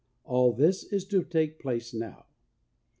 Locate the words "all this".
0.23-0.83